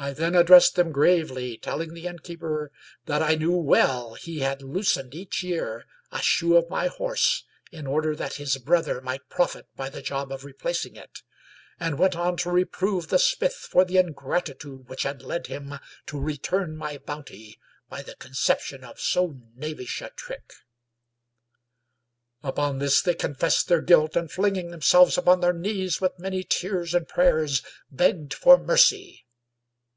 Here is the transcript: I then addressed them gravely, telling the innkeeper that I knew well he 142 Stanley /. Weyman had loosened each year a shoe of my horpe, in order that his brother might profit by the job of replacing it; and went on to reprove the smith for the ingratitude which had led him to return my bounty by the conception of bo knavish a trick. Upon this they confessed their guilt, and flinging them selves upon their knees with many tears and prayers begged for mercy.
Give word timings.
I 0.00 0.12
then 0.12 0.36
addressed 0.36 0.76
them 0.76 0.92
gravely, 0.92 1.56
telling 1.56 1.92
the 1.92 2.06
innkeeper 2.06 2.70
that 3.06 3.20
I 3.20 3.34
knew 3.34 3.56
well 3.56 4.14
he 4.14 4.38
142 4.38 4.40
Stanley 4.40 4.40
/. 4.40 4.40
Weyman 4.40 4.48
had 4.48 4.76
loosened 4.76 5.14
each 5.16 5.42
year 5.42 5.84
a 6.12 6.22
shoe 6.22 6.56
of 6.56 6.70
my 6.70 6.86
horpe, 6.88 7.42
in 7.72 7.88
order 7.88 8.14
that 8.14 8.34
his 8.34 8.58
brother 8.58 9.00
might 9.00 9.28
profit 9.28 9.66
by 9.74 9.88
the 9.90 10.00
job 10.00 10.30
of 10.30 10.44
replacing 10.44 10.94
it; 10.94 11.22
and 11.80 11.98
went 11.98 12.14
on 12.14 12.36
to 12.36 12.48
reprove 12.50 13.08
the 13.08 13.18
smith 13.18 13.54
for 13.54 13.84
the 13.84 13.98
ingratitude 13.98 14.88
which 14.88 15.02
had 15.02 15.22
led 15.22 15.48
him 15.48 15.80
to 16.06 16.20
return 16.20 16.76
my 16.76 16.98
bounty 16.98 17.58
by 17.88 18.00
the 18.00 18.14
conception 18.14 18.84
of 18.84 19.00
bo 19.14 19.40
knavish 19.56 20.00
a 20.00 20.10
trick. 20.10 20.52
Upon 22.44 22.78
this 22.78 23.02
they 23.02 23.14
confessed 23.14 23.66
their 23.66 23.82
guilt, 23.82 24.14
and 24.14 24.30
flinging 24.30 24.70
them 24.70 24.80
selves 24.80 25.18
upon 25.18 25.40
their 25.40 25.52
knees 25.52 26.00
with 26.00 26.20
many 26.20 26.44
tears 26.44 26.94
and 26.94 27.08
prayers 27.08 27.64
begged 27.90 28.32
for 28.32 28.56
mercy. 28.56 29.24